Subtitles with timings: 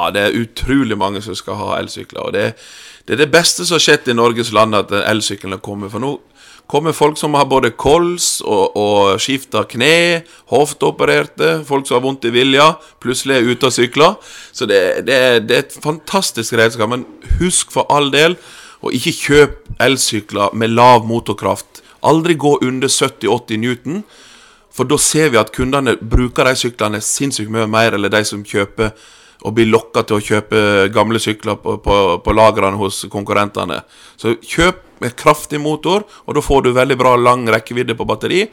[0.00, 2.22] Ja, det er utrolig mange som skal ha elsykler.
[2.24, 2.54] Og det,
[3.04, 5.92] det er det beste som har skjedd i Norges land, at elsyklene kommer.
[5.92, 6.14] For nå
[6.70, 12.28] kommer folk som har både kols og, og skifta kne, hofteopererte, folk som har vondt
[12.30, 12.70] i vilja,
[13.02, 14.16] plutselig er ute og sykler.
[14.56, 16.94] Så det, det, det er et fantastisk redskap.
[16.94, 17.04] Men
[17.42, 18.38] husk for all del
[18.80, 21.82] å ikke kjøpe elsykler med lav motorkraft.
[22.06, 24.02] Aldri gå under 70-80 Newton.
[24.72, 28.46] For da ser vi at kundene bruker de syklene sinnssykt mye mer, eller de som
[28.46, 28.94] kjøper
[29.40, 30.62] og blir lokka til å kjøpe
[30.94, 33.80] gamle sykler på, på, på lagrene hos konkurrentene.
[34.20, 38.46] Så kjøp med kraftig motor, og da får du veldig bra lang rekkevidde på batteri.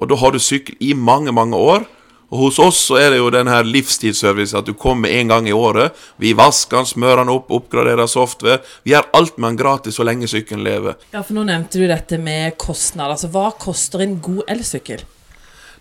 [0.00, 1.84] Og da har du sykkel i mange, mange år.
[2.30, 5.48] Og hos oss så er det jo den her livstidsservice at du kommer en gang
[5.50, 5.96] i året.
[6.22, 8.62] Vi vasker den, smører den opp, oppgraderer software.
[8.86, 10.98] Vi gjør alt med den gratis så lenge sykkelen lever.
[11.10, 13.10] Ja, for nå nevnte du dette med kostnad.
[13.10, 15.02] Altså, hva koster en god elsykkel?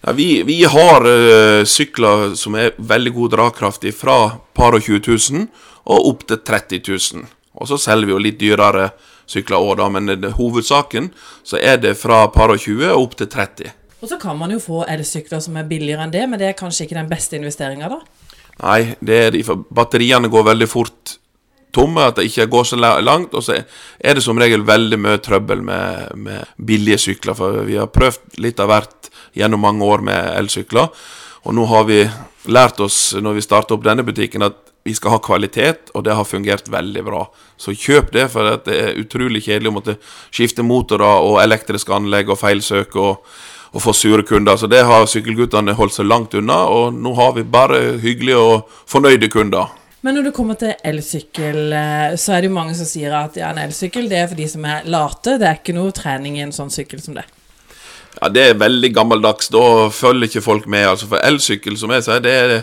[0.00, 4.18] Ja, vi, vi, har uh, sykler som er veldig god dragkraft fra
[4.54, 5.02] par og 20
[5.34, 5.48] 000
[5.88, 7.26] og opp til 30 000.
[7.58, 8.92] Og så selger vi jo litt dyrere
[9.28, 11.10] sykler òg, da, men det, hovedsaken
[11.46, 13.74] så er det fra par og 20 og opp til 30.
[13.98, 16.58] Og så kan man jo få elsykler som er billigere enn det, men det er
[16.58, 18.28] kanskje ikke den beste investeringa, da?
[18.62, 21.18] Nei, det er batteriene går veldig fort
[21.74, 23.34] tomme, at det ikke går så langt.
[23.34, 23.60] Og så
[23.98, 28.40] er det som regel veldig mye trøbbel med, med billige sykler, for vi har prøvd
[28.42, 30.88] litt av hvert gjennom mange år med elsykler.
[31.46, 32.02] Og nå har vi
[32.48, 34.56] lært oss, når vi starter opp denne butikken, at
[34.88, 37.26] vi skal ha kvalitet, og det har fungert veldig bra.
[37.60, 39.96] Så kjøp det, for det er utrolig kjedelig å måtte
[40.30, 43.26] skifte motorer og elektriske anlegg og feilsøke og,
[43.74, 44.56] og få sure kunder.
[44.56, 48.80] Så det har sykkelguttene holdt seg langt unna, og nå har vi bare hyggelige og
[48.88, 49.77] fornøyde kunder.
[50.06, 53.38] Men når det kommer til elsykkel, eh, så er det jo mange som sier at
[53.38, 55.34] ja, en elsykkel det er for de som er late.
[55.40, 57.26] Det er ikke noe trening i en sånn sykkel som det.
[58.20, 59.50] Ja, Det er veldig gammeldags.
[59.50, 60.86] Da følger ikke folk med.
[60.86, 62.54] altså For elsykkel, som jeg sier, det er,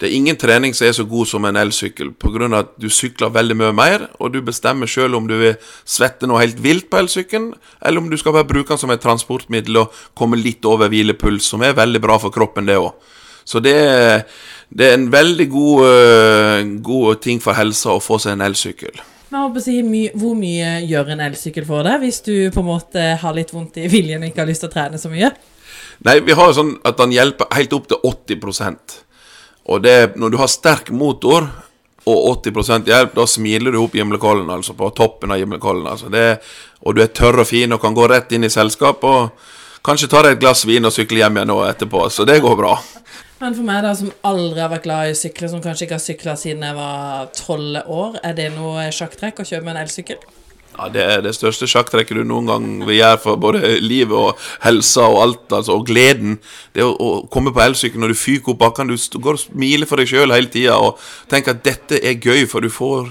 [0.00, 2.12] det er ingen trening som er så god som en elsykkel.
[2.12, 2.58] Pga.
[2.58, 6.40] at du sykler veldig mye mer, og du bestemmer sjøl om du vil svette noe
[6.40, 9.92] helt vilt på elsykkelen, eller om du skal bare bruke den som et transportmiddel og
[10.14, 12.92] komme litt over hvilepuls, som er veldig bra for kroppen, det òg.
[13.44, 13.74] Så det,
[14.76, 19.02] det, er en veldig god, uh, god ting for helsa å få seg en elsykkel.
[19.32, 23.06] Men si, my, Hvor mye gjør en elsykkel for deg, hvis du på en måte
[23.22, 25.32] har litt vondt i viljen og ikke har lyst til å trene så mye?
[26.04, 28.96] Nei, vi har jo sånn at den hjelper helt opp til 80%
[29.70, 31.46] Og det, når du har sterk motor
[32.02, 35.86] og 80% hjelp, da smiler du opp gimlekollen, altså på toppen av gimlekollen.
[35.86, 36.10] Altså
[36.82, 39.44] og du er tørr og fin og kan gå rett inn i selskap og
[39.86, 42.08] kanskje ta deg et glass vin og sykle hjem igjen nå etterpå.
[42.10, 42.74] Så det går bra.
[43.42, 46.04] Men for meg, da, som aldri har vært glad i sykler, som kanskje ikke har
[46.04, 50.20] sykla siden jeg var tolv år, er det noe sjakktrekk å kjøpe en elsykkel?
[50.76, 54.38] Ja, Det er det største sjakktrekket du noen gang vil gjøre for både livet og
[54.62, 55.52] helsa og alt.
[55.58, 56.38] altså, Og gleden.
[56.72, 58.94] Det å, å komme på elsykkel når du fyker opp bakken.
[58.94, 62.46] Du går og smiler for deg sjøl hele tida og tenker at dette er gøy,
[62.46, 63.10] for du får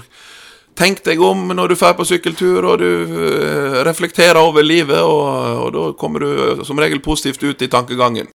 [0.72, 5.66] Tenk deg om når du drar på sykkeltur og du uh, reflekterer over livet, og,
[5.66, 8.32] og da kommer du som regel positivt ut i tankegangen.